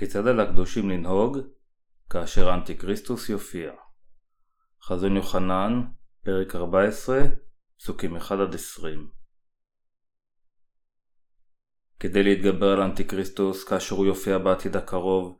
[0.00, 1.38] כיצד על הקדושים לנהוג
[2.10, 3.72] כאשר אנטיקריסטוס יופיע.
[4.82, 5.82] חזון יוחנן,
[6.24, 7.20] פרק 14,
[7.78, 8.20] פסוקים 1-20
[12.00, 15.38] כדי להתגבר על אנטיקריסטוס כאשר הוא יופיע בעתיד הקרוב,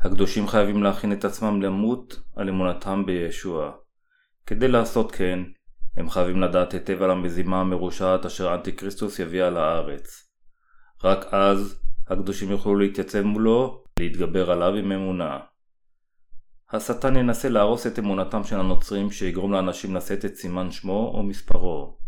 [0.00, 3.72] הקדושים חייבים להכין את עצמם למות על אמונתם בישוע.
[4.46, 5.38] כדי לעשות כן,
[5.96, 10.30] הם חייבים לדעת היטב על המזימה המרושעת אשר אנטיקריסטוס יביא על הארץ.
[11.04, 15.38] רק אז הקדושים יוכלו להתייצב מולו להתגבר עליו עם אמונה.
[16.72, 21.98] השטן ינסה להרוס את אמונתם של הנוצרים שיגרום לאנשים לשאת את סימן שמו או מספרו.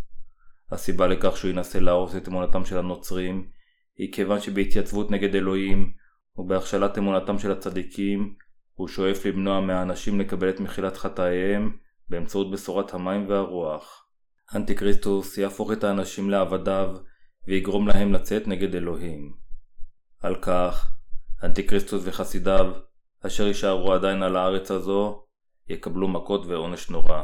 [0.70, 3.48] הסיבה לכך שהוא ינסה להרוס את אמונתם של הנוצרים
[3.96, 5.92] היא כיוון שבהתייצבות נגד אלוהים
[6.36, 8.34] ובהכשלת אמונתם של הצדיקים
[8.74, 11.76] הוא שואף למנוע מהאנשים לקבל את מחילת חטאיהם
[12.08, 14.06] באמצעות בשורת המים והרוח.
[14.54, 16.96] אנטיקריסטוס יהפוך את האנשים לעבדיו
[17.48, 19.32] ויגרום להם לצאת נגד אלוהים.
[20.20, 20.92] על כך
[21.42, 22.72] אנטיקריסטוס וחסידיו,
[23.26, 25.24] אשר יישארו עדיין על הארץ הזו,
[25.68, 27.22] יקבלו מכות ועונש נורא.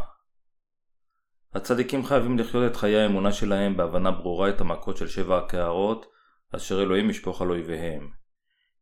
[1.55, 6.07] הצדיקים חייבים לחיות את חיי האמונה שלהם בהבנה ברורה את המכות של שבע הקערות,
[6.57, 8.11] אשר אלוהים ישפוך על אויביהם.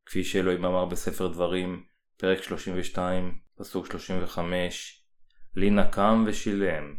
[0.06, 1.84] כפי שאלוהים אמר בספר דברים,
[2.16, 5.04] פרק 32, פסוק 35,
[5.54, 6.94] לי נקם ושילם.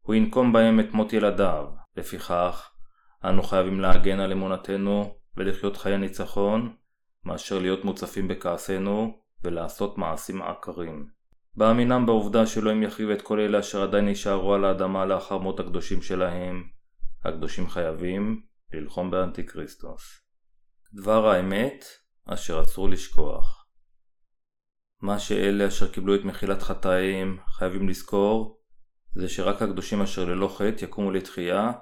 [0.00, 1.66] הוא ינקום בהם את מות ילדיו.
[1.96, 2.70] לפיכך,
[3.24, 6.76] אנו חייבים להגן על אמונתנו ולחיות חיי ניצחון,
[7.24, 11.06] מאשר להיות מוצפים בכעסנו ולעשות מעשים עקרים.
[11.56, 16.02] באמינם בעובדה שאלוהים יחריב את כל אלה אשר עדיין נשארו על האדמה לאחר מות הקדושים
[16.02, 16.64] שלהם,
[17.24, 20.20] הקדושים חייבים ללחום באנטיקריסטוס.
[20.94, 21.84] דבר האמת
[22.26, 23.66] אשר אסור לשכוח.
[25.02, 28.60] מה שאלה אשר קיבלו את מחילת חטאים חייבים לזכור
[29.14, 31.72] זה שרק הקדושים אשר ללא חטא יקומו לתחייה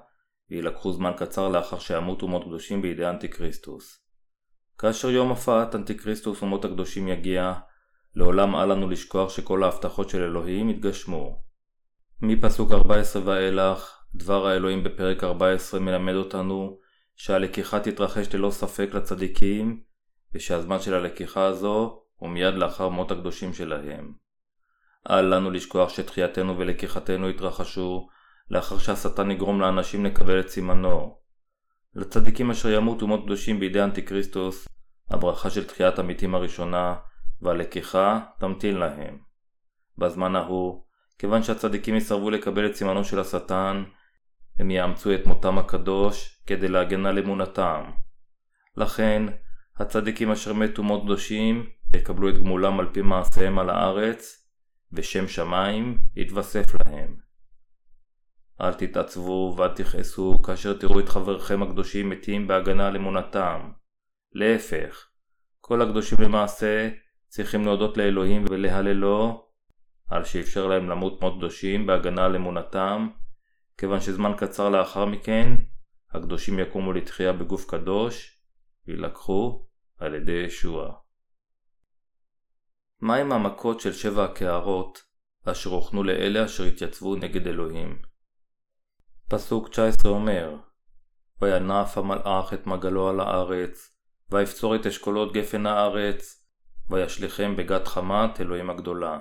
[0.51, 4.02] ויילקחו זמן קצר לאחר שימותו מות קדושים בידי אנטיקריסטוס.
[4.83, 7.53] כאשר יום הופעת אנטיקריסטוס ומות הקדושים יגיע,
[8.15, 11.43] לעולם אל לנו לשכוח שכל ההבטחות של אלוהים יתגשמו.
[12.21, 16.79] מפסוק 14 ואילך, דבר האלוהים בפרק 14 מלמד אותנו
[17.17, 19.83] שהלקיחה תתרחש ללא ספק לצדיקים,
[20.35, 24.13] ושהזמן של הלקיחה הזו הוא מיד לאחר מות הקדושים שלהם.
[25.11, 28.09] אל לנו לשכוח שתחייתנו ולקיחתנו יתרחשו
[28.51, 31.22] לאחר שהשטן יגרום לאנשים לקבל את סימנו.
[31.95, 34.69] לצדיקים אשר ימותו מות קדושים בידי אנטיקריסטוס,
[35.11, 36.95] הברכה של תחיית המתים הראשונה
[37.43, 39.19] והלקיחה תמתין להם.
[39.99, 40.85] בזמן ההוא,
[41.19, 43.85] כיוון שהצדיקים יסרבו לקבל את סימנו של השטן,
[44.59, 47.85] הם יאמצו את מותם הקדוש כדי להגן על אמונתם.
[48.77, 49.23] לכן,
[49.77, 51.67] הצדיקים אשר מתו מות קדושים
[51.97, 54.49] יקבלו את גמולם על פי מעשיהם על הארץ,
[54.93, 57.17] ושם שמיים יתווסף להם.
[58.61, 63.71] אל תתעצבו ואל תכעסו כאשר תראו את חברכם הקדושים מתים בהגנה על אמונתם.
[64.33, 65.09] להפך,
[65.61, 66.89] כל הקדושים למעשה
[67.29, 69.47] צריכים להודות לאלוהים ולהללו
[70.09, 73.09] על שאפשר להם למות מות קדושים בהגנה על אמונתם,
[73.79, 75.55] כיוון שזמן קצר לאחר מכן
[76.11, 78.39] הקדושים יקומו לתחייה בגוף קדוש
[78.87, 79.67] וילקחו
[79.99, 80.95] על ידי ישוע.
[83.01, 85.03] מהם המכות של שבע הקערות
[85.45, 88.12] אשר הוכנו לאלה אשר התייצבו נגד אלוהים?
[89.33, 90.57] פסוק 19 אומר
[91.43, 93.97] וינף המלאך את מגלו על הארץ,
[94.31, 96.47] ויפצור את אשכולות גפן הארץ,
[96.91, 99.19] וישליכם בגת חמת אלוהים הגדולה.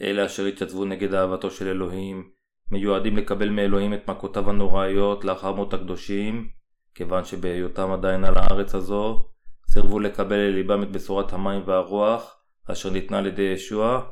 [0.00, 2.30] אלה אשר התייצבו נגד אהבתו של אלוהים,
[2.70, 6.48] מיועדים לקבל מאלוהים את מכותיו הנוראיות לאחר מות הקדושים,
[6.94, 9.28] כיוון שבהיותם עדיין על הארץ הזו,
[9.70, 12.36] סירבו לקבל לליבם את בשורת המים והרוח,
[12.70, 14.02] אשר ניתנה על ידי ישוע,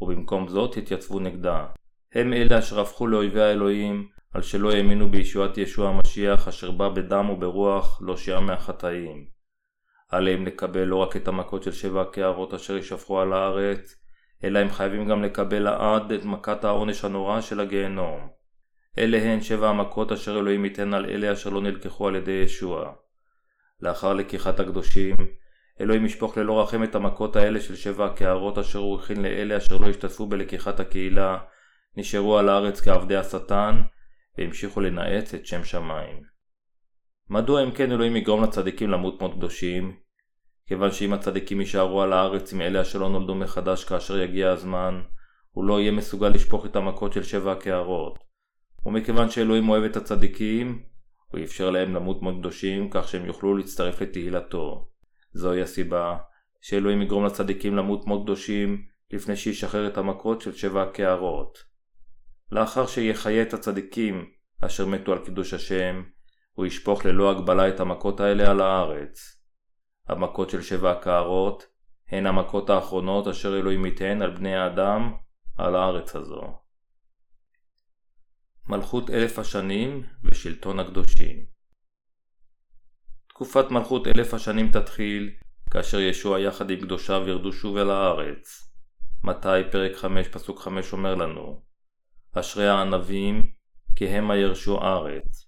[0.00, 1.66] ובמקום זאת התייצבו נגדה.
[2.14, 7.30] הם אלה אשר הפכו לאויבי האלוהים, על שלא האמינו בישועת ישוע המשיח אשר בא בדם
[7.30, 9.26] וברוח להושיע מהחטאים.
[10.10, 13.96] עליהם לקבל לא רק את המכות של שבע הקערות אשר יישפכו על הארץ,
[14.44, 18.28] אלא הם חייבים גם לקבל לעד את מכת העונש הנורא של הגיהנום.
[18.98, 22.92] אלה הן שבע המכות אשר אלוהים ייתן על אלה אשר לא נלקחו על ידי ישוע.
[23.80, 25.16] לאחר לקיחת הקדושים,
[25.80, 29.76] אלוהים ישפוך ללא רחם את המכות האלה של שבע הקערות אשר הוא הכין לאלה אשר
[29.76, 31.38] לא השתתפו בלקיחת הקהילה,
[31.96, 33.82] נשארו על הארץ כעבדי השטן,
[34.38, 36.22] והמשיכו לנאץ את שם שמיים.
[37.30, 39.96] מדוע אם כן אלוהים יגרום לצדיקים למות מות קדושים?
[40.66, 45.02] כיוון שאם הצדיקים יישארו על הארץ עם אלה אשר לא נולדו מחדש כאשר יגיע הזמן,
[45.50, 48.18] הוא לא יהיה מסוגל לשפוך את המכות של שבע הקערות.
[48.86, 50.82] ומכיוון שאלוהים אוהב את הצדיקים,
[51.28, 54.88] הוא אפשר להם למות מות קדושים כך שהם יוכלו להצטרף לתהילתו.
[55.32, 56.16] זוהי הסיבה
[56.60, 61.71] שאלוהים יגרום לצדיקים למות מות קדושים לפני שישחרר את המכות של שבע הקערות.
[62.52, 66.02] לאחר שיחיה את הצדיקים אשר מתו על קידוש השם,
[66.52, 69.42] הוא ישפוך ללא הגבלה את המכות האלה על הארץ.
[70.08, 71.66] המכות של שבע הקערות,
[72.08, 75.12] הן המכות האחרונות אשר אלוהים ייתן על בני האדם
[75.58, 76.42] על הארץ הזו.
[78.68, 81.46] מלכות אלף השנים ושלטון הקדושים
[83.28, 85.30] תקופת מלכות אלף השנים תתחיל
[85.70, 88.72] כאשר ישוע יחד עם קדושיו ירדו שוב אל הארץ.
[89.24, 91.71] מתי פרק 5 פסוק 5 אומר לנו
[92.34, 93.42] אשרי הענבים
[93.96, 95.46] כי המה ירשו ארץ.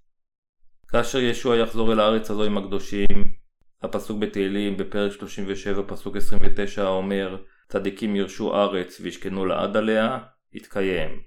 [0.88, 3.34] כאשר ישוע יחזור אל הארץ הזו עם הקדושים,
[3.82, 7.36] הפסוק בתהילים בפרק 37 פסוק 29 אומר
[7.68, 10.18] צדיקים ירשו ארץ וישכנו לעד עליה,
[10.52, 11.20] יתקיים.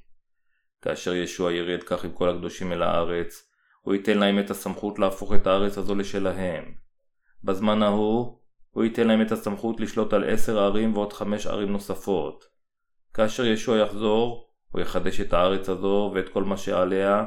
[0.81, 3.51] כאשר ישוע ירד כך עם כל הקדושים אל הארץ,
[3.81, 6.73] הוא ייתן להם את הסמכות להפוך את הארץ הזו לשלהם.
[7.43, 8.39] בזמן ההוא,
[8.69, 12.45] הוא ייתן להם את הסמכות לשלוט על עשר ערים ועוד חמש ערים נוספות.
[13.13, 14.46] כאשר ישוע יחזור,
[14.77, 17.25] הוא יחדש את הארץ הזו ואת כל מה שעליה,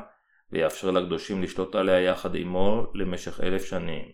[0.52, 4.04] ויאפשר לקדושים לשלוט עליה יחד עמו למשך אלף שנים.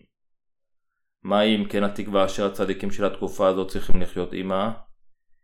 [1.23, 4.73] מהי אם כן התקווה אשר הצדיקים של התקופה הזו צריכים לחיות עמה?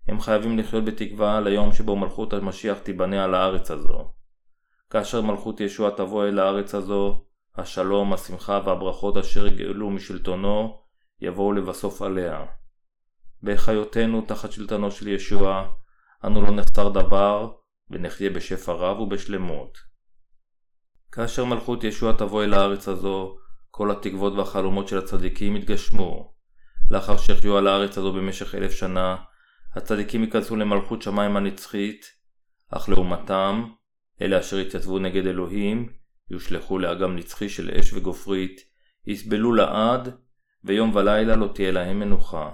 [0.07, 4.13] הם חייבים לחיות בתקווה ליום שבו מלכות המשיח תיבנה על הארץ הזו.
[4.89, 7.25] כאשר מלכות ישוע תבוא אל הארץ הזו,
[7.55, 10.81] השלום, השמחה והברכות אשר יגאלו משלטונו,
[11.21, 12.45] יבואו לבסוף עליה.
[13.43, 15.67] בחיותנו תחת שלטונו של ישוע,
[16.25, 17.51] אנו לא נחסר דבר,
[17.89, 19.77] ונחיה בשפע רב ובשלמות.
[21.11, 23.37] כאשר מלכות ישוע תבוא אל הארץ הזו,
[23.71, 26.33] כל התקוות והחלומות של הצדיקים יתגשמו.
[26.89, 29.15] לאחר שיחיו על הארץ הזו במשך אלף שנה,
[29.75, 32.05] הצדיקים ייכנסו למלכות שמיים הנצחית,
[32.69, 33.65] אך לעומתם,
[34.21, 35.93] אלה אשר יתייצבו נגד אלוהים,
[36.31, 38.61] יושלכו לאגם נצחי של אש וגופרית,
[39.07, 40.17] יסבלו לעד,
[40.63, 42.51] ויום ולילה לא תהיה להם מנוחה.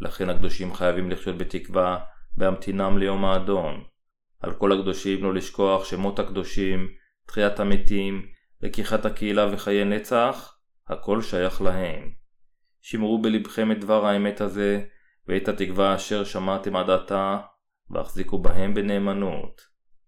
[0.00, 1.98] לכן הקדושים חייבים לחיות בתקווה,
[2.36, 3.84] בהמתינם ליום האדון.
[4.42, 6.88] על כל הקדושים לא לשכוח שמות הקדושים,
[7.26, 8.26] תחיית המתים,
[8.62, 10.56] לקיחת הקהילה וחיי נצח,
[10.88, 12.10] הכל שייך להם.
[12.80, 14.84] שמרו בלבכם את דבר האמת הזה,
[15.28, 17.38] ואת התקווה אשר שמעתם עד עתה,
[17.90, 19.60] והחזיקו בהם בנאמנות.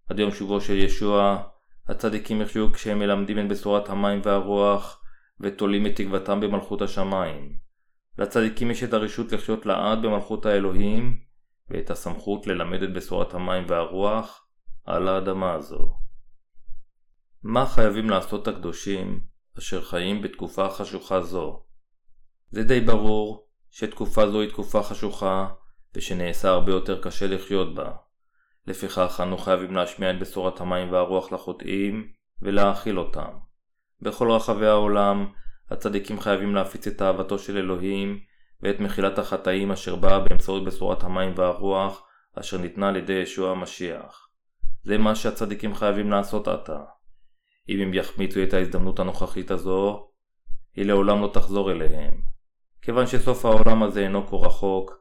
[0.09, 1.43] עד יום שובו של ישוע,
[1.87, 5.01] הצדיקים יחיו כשהם מלמדים את בשורת המים והרוח,
[5.39, 7.55] ותולים את תקוותם במלכות השמיים.
[8.17, 11.24] לצדיקים יש את הרשות לחיות לעד במלכות האלוהים,
[11.69, 14.47] ואת הסמכות ללמד את בשורת המים והרוח
[14.85, 15.95] על האדמה הזו.
[17.43, 19.21] מה חייבים לעשות הקדושים
[19.57, 21.63] אשר חיים בתקופה חשוכה זו?
[22.49, 25.47] זה די ברור שתקופה זו היא תקופה חשוכה
[25.95, 27.91] ושנעשה הרבה יותר קשה לחיות בה.
[28.67, 33.31] לפיכך אנו חייבים להשמיע את בשורת המים והרוח לחוטאים ולהאכיל אותם.
[34.01, 35.25] בכל רחבי העולם
[35.71, 38.19] הצדיקים חייבים להפיץ את אהבתו של אלוהים
[38.65, 42.07] ואת מחילת החטאים אשר באה באמצעות בשורת המים והרוח
[42.39, 44.29] אשר ניתנה על ידי ישוע המשיח.
[44.83, 46.79] זה מה שהצדיקים חייבים לעשות עתה.
[47.69, 50.07] אם הם יחמיצו את ההזדמנות הנוכחית הזו,
[50.75, 52.21] היא לעולם לא תחזור אליהם.
[52.81, 54.93] כיוון שסוף העולם הזה אינו כה רחוק,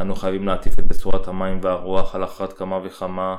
[0.00, 3.36] אנו חייבים להטיף את בשורת המים והרוח על אחת כמה וכמה,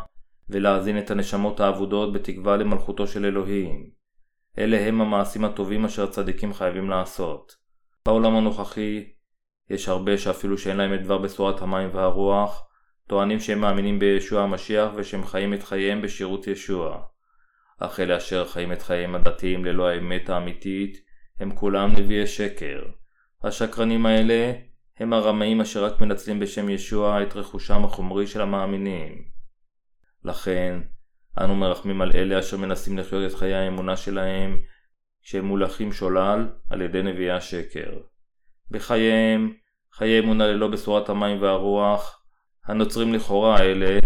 [0.50, 3.90] ולהזין את הנשמות האבודות בתקווה למלכותו של אלוהים.
[4.58, 7.56] אלה הם המעשים הטובים אשר הצדיקים חייבים לעשות.
[8.06, 9.14] בעולם הנוכחי,
[9.70, 12.68] יש הרבה שאפילו שאין להם את דבר בשורת המים והרוח,
[13.08, 17.04] טוענים שהם מאמינים בישוע המשיח ושהם חיים את חייהם בשירות ישוע.
[17.80, 20.98] אך אלה אשר חיים את חייהם הדתיים ללא האמת האמיתית,
[21.40, 22.84] הם כולם נביאי שקר.
[23.44, 24.54] השקרנים האלה
[25.00, 29.24] הם הרמאים אשר רק מנצלים בשם ישוע את רכושם החומרי של המאמינים.
[30.24, 30.80] לכן,
[31.40, 34.58] אנו מרחמים על אלה אשר מנסים לחיות את חיי האמונה שלהם,
[35.24, 37.92] כשהם מולכים שולל על ידי נביאי השקר.
[38.72, 39.54] בחייהם,
[39.94, 42.24] חיי אמונה ללא בשורת המים והרוח,
[42.66, 44.00] הנוצרים לכאורה האלה,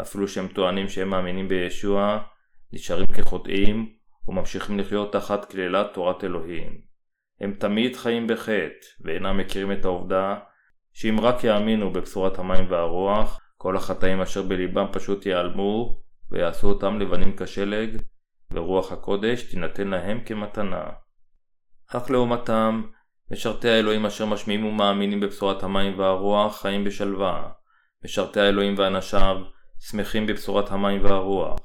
[0.00, 2.18] אפילו שהם טוענים שהם מאמינים בישוע,
[2.72, 3.92] נשארים כחוטאים
[4.28, 6.80] וממשיכים לחיות תחת קללת תורת אלוהים.
[7.40, 10.38] הם תמיד חיים בחטא, ואינם מכירים את העובדה
[10.92, 16.00] שאם רק יאמינו בבשורת המים והרוח, כל החטאים אשר בליבם פשוט ייעלמו,
[16.30, 18.02] ויעשו אותם לבנים כשלג,
[18.50, 20.84] ורוח הקודש תינתן להם כמתנה.
[21.86, 22.82] אך לעומתם,
[23.32, 27.48] משרתי האלוהים אשר משמיעים ומאמינים בבשורת המים והרוח חיים בשלווה.
[28.04, 29.36] משרתי האלוהים ואנשיו
[29.80, 31.58] שמחים בבשורת המים והרוח.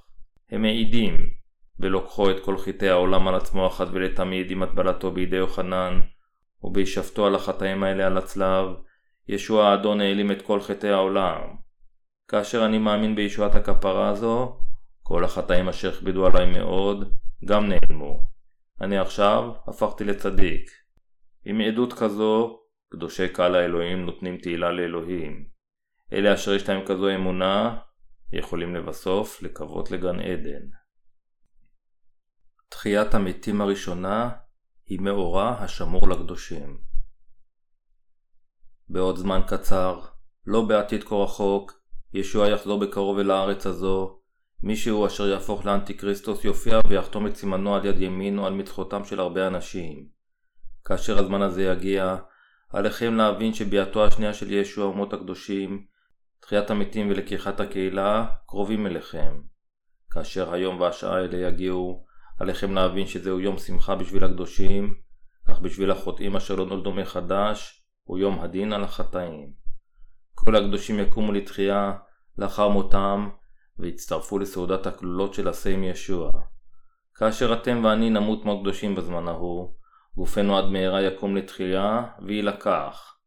[0.52, 1.18] הם מעידים,
[1.80, 6.00] ולוקחו את כל חטאי העולם על עצמו אחת ולתמיד עם הטבלתו בידי יוחנן,
[6.64, 8.68] ובישבתו על החטאים האלה על הצלב,
[9.28, 11.42] ישוע האדון העלים את כל חטאי העולם.
[12.28, 14.60] כאשר אני מאמין בישועת הכפרה הזו,
[15.04, 17.14] כל החטאים אשר הכבידו עליי מאוד,
[17.46, 18.22] גם נעלמו.
[18.82, 20.85] אני עכשיו הפכתי לצדיק.
[21.46, 22.60] עם עדות כזו,
[22.90, 25.46] קדושי קהל האלוהים נותנים תהילה לאלוהים.
[26.14, 27.78] אלה אשר יש להם כזו אמונה,
[28.34, 30.68] יכולים לבסוף לקוות לגן עדן.
[32.70, 34.30] תחיית המתים הראשונה
[34.86, 36.78] היא מאורע השמור לקדושים.
[38.90, 40.02] בעוד זמן קצר,
[40.46, 41.82] לא בעתיד כה רחוק,
[42.14, 44.20] ישוע יחזור בקרוב אל הארץ הזו,
[44.64, 49.20] מישהו אשר יהפוך לאנטיקריסטוס יופיע ויחתום את סימנו על יד ימין או על מצחותם של
[49.20, 50.15] הרבה אנשים.
[50.86, 52.16] כאשר הזמן הזה יגיע,
[52.70, 55.86] עליכם להבין שביאתו השנייה של ישוע אומות הקדושים,
[56.40, 59.42] תחיית המתים ולקיחת הקהילה, קרובים אליכם.
[60.12, 62.06] כאשר היום והשעה האלה יגיעו,
[62.40, 64.94] עליכם להבין שזהו יום שמחה בשביל הקדושים,
[65.52, 69.52] אך בשביל החוטאים אשר לא נולדו מחדש, הוא יום הדין על החטאים.
[70.34, 71.94] כל הקדושים יקומו לתחייה
[72.38, 73.30] לאחר מותם,
[73.78, 76.30] והצטרפו לסעודת הכלולות של הסיים ישוע.
[77.16, 79.74] כאשר אתם ואני נמות כמו קדושים בזמן ההוא,
[80.16, 83.18] גופנו עד מהרה יקום לתחייה, ויילקח.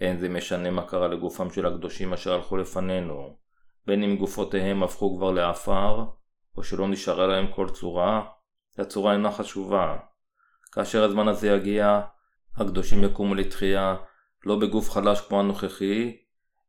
[0.00, 3.36] אין זה משנה מה קרה לגופם של הקדושים אשר הלכו לפנינו,
[3.86, 6.04] בין אם גופותיהם הפכו כבר לעפר,
[6.56, 8.22] או שלא נשארה להם כל צורה,
[8.78, 9.96] הצורה אינה חשובה.
[10.72, 12.00] כאשר הזמן הזה יגיע,
[12.56, 13.96] הקדושים יקומו לתחייה
[14.46, 16.16] לא בגוף חלש כמו הנוכחי,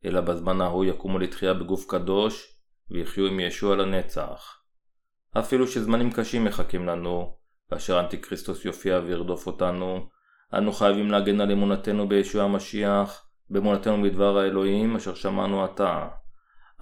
[0.06, 2.58] אלא בזמן ההוא יקומו לתחייה בגוף קדוש,
[2.92, 4.62] ויחיו עם ישוע לנצח.
[5.40, 7.38] אפילו שזמנים קשים מחכים לנו,
[7.70, 10.10] כאשר אנטיקריסטוס יופיע וירדוף אותנו,
[10.54, 16.08] אנו חייבים להגן על אמונתנו בישוע המשיח, באמונתנו בדבר האלוהים אשר שמענו עתה.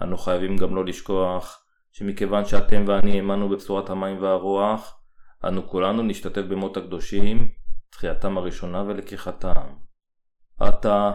[0.02, 5.00] אנו חייבים גם לא לשכוח, שמכיוון שאתם ואני האמנו בבשורת המים והרוח,
[5.44, 7.48] אנו כולנו נשתתף במות הקדושים,
[7.90, 9.74] תחייתם הראשונה ולקיחתם.
[10.60, 11.12] עתה,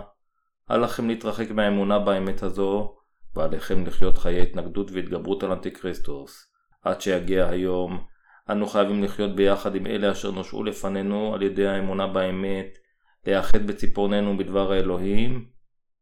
[0.72, 2.96] אל לכם להתרחק מהאמונה באמת הזו,
[3.36, 6.52] ועליכם לחיות חיי התנגדות והתגברות על אנטיקריסטוס.
[6.84, 8.04] עד שיגיע היום,
[8.52, 12.78] אנו חייבים לחיות ביחד עם אלה אשר נושעו לפנינו על ידי האמונה באמת,
[13.26, 15.50] להיאחד בציפורננו בדבר האלוהים,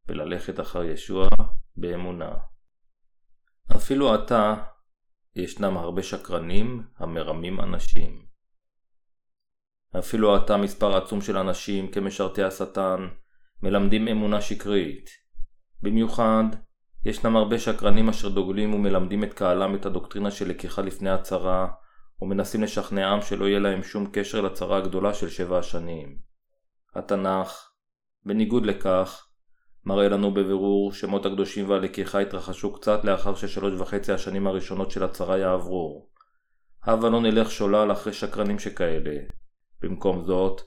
[0.08, 1.28] וללכת אחר ישוע
[1.78, 2.32] באמונה.
[3.76, 4.56] אפילו עתה,
[5.36, 8.26] ישנם הרבה שקרנים המרמים אנשים.
[10.00, 13.08] אפילו עתה מספר עצום של אנשים כמשרתי השטן
[13.62, 15.10] מלמדים אמונה שקרית.
[15.82, 16.44] במיוחד,
[17.06, 21.68] ישנם הרבה שקרנים אשר דוגלים ומלמדים את קהלם את הדוקטרינה של לקיחה לפני הצהרה,
[22.22, 26.18] ומנסים לשכנעם שלא יהיה להם שום קשר לצרה הגדולה של שבע השנים.
[26.96, 27.70] התנ"ך,
[28.26, 29.28] בניגוד לכך,
[29.86, 35.38] מראה לנו בבירור שמות הקדושים והלקיחה התרחשו קצת לאחר ששלוש וחצי השנים הראשונות של הצרה
[35.38, 36.08] יעברו.
[36.84, 39.16] הבה לא נלך שולל אחרי שקרנים שכאלה.
[39.82, 40.62] במקום זאת,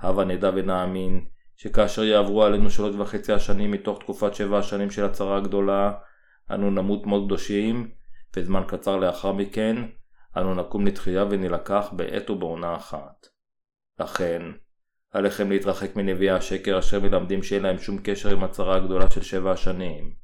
[0.00, 1.26] הבה נדע ונאמין
[1.56, 5.92] שכאשר יעברו עלינו שלוש וחצי השנים מתוך תקופת שבע השנים של הצרה הגדולה,
[6.50, 7.90] אנו נמות מאוד קדושים,
[8.36, 9.76] וזמן קצר לאחר מכן,
[10.36, 13.26] אנו נקום לתחייה ונילקח בעת ובעונה אחת.
[14.00, 14.42] לכן,
[15.10, 19.52] עליכם להתרחק מנביאי השקר אשר מלמדים שאין להם שום קשר עם הצרה הגדולה של שבע
[19.52, 20.14] השנים.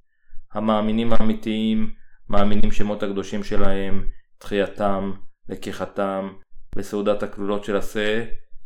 [0.53, 1.95] המאמינים האמיתיים
[2.29, 4.09] מאמינים שמות הקדושים שלהם,
[4.39, 5.13] תחייתם,
[5.49, 6.33] לקיחתם
[6.77, 8.25] וסעודת הכלולות של השה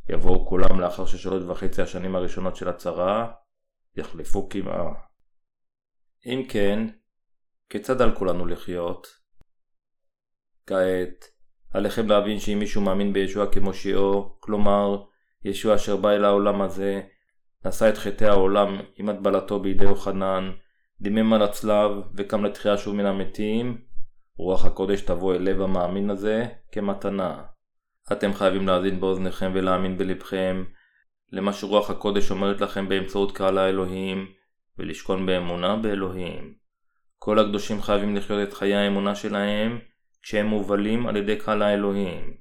[0.08, 3.32] יבואו כולם לאחר ששלוש וחצי השנים הראשונות של הצרה
[3.96, 4.92] יחלפו כמעה.
[6.26, 6.86] אם כן,
[7.70, 9.19] כיצד על כולנו לחיות?
[10.70, 11.24] כעת,
[11.74, 15.02] עליכם להבין שאם מישהו מאמין בישוע כמושיעו, כלומר,
[15.44, 17.00] ישוע אשר בא אל העולם הזה,
[17.64, 20.50] נשא את חטאי העולם עם הטבלתו בידי יוחנן,
[21.00, 23.78] דימם על הצלב וקם לתחייה שוב מן המתים,
[24.36, 27.42] רוח הקודש תבוא אל לב המאמין הזה כמתנה.
[28.12, 30.64] אתם חייבים להאזין באוזניכם ולהאמין בלבכם
[31.32, 34.26] למה שרוח הקודש אומרת לכם באמצעות קהל האלוהים,
[34.78, 36.54] ולשכון באמונה באלוהים.
[37.18, 39.78] כל הקדושים חייבים לחיות את חיי האמונה שלהם
[40.22, 42.34] כשהם מובלים על ידי קהל האלוהים.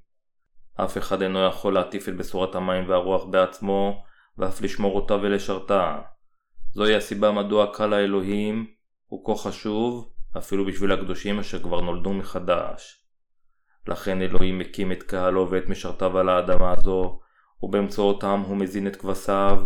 [0.75, 4.03] אף אחד אינו יכול להטיף את בשורת המים והרוח בעצמו,
[4.37, 5.97] ואף לשמור אותה ולשרתה.
[6.73, 8.67] זוהי הסיבה מדוע קהל האלוהים
[9.05, 13.05] הוא כה חשוב, אפילו בשביל הקדושים אשר כבר נולדו מחדש.
[13.87, 17.19] לכן אלוהים מקים את קהלו ואת משרתיו על האדמה הזו,
[17.63, 19.63] ובאמצעותם הוא מזין את כבשיו.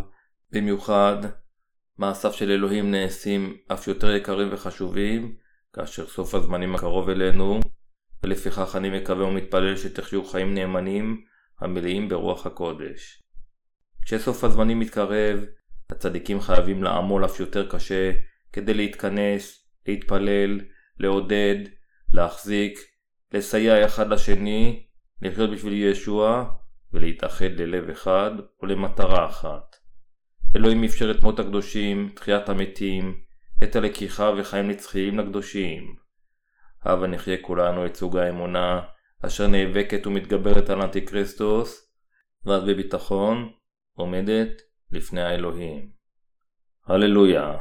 [0.51, 1.17] במיוחד,
[1.98, 5.36] מעשיו של אלוהים נעשים אף יותר יקרים וחשובים,
[5.74, 7.60] כאשר סוף הזמנים הקרוב אלינו,
[8.24, 11.22] ולפיכך אני מקווה ומתפלל שתחיו חיים נאמנים,
[11.60, 13.24] המלאים ברוח הקודש.
[14.06, 15.46] כשסוף הזמנים מתקרב,
[15.89, 18.12] הצדיקים חייבים לעמול אף יותר קשה
[18.53, 20.60] כדי להתכנס, להתפלל,
[21.00, 21.56] לעודד,
[22.13, 22.80] להחזיק,
[23.34, 24.88] לסייע אחד לשני,
[25.22, 26.46] לחיות בשביל ישוע
[26.94, 29.75] ולהתאחד ללב אחד ולמטרה אחת.
[30.56, 33.18] אלוהים אפשר את מות הקדושים, תחיית המתים,
[33.63, 36.02] את הלקיחה וחיים נצחיים לקדושים.
[36.86, 38.82] הבה נחיה כולנו את סוג האמונה
[39.25, 41.94] אשר נאבקת ומתגברת על אנטיקריסטוס,
[42.46, 43.52] ואז בביטחון
[43.94, 44.62] עומדת
[44.92, 45.90] לפני האלוהים.
[46.88, 47.58] הללויה.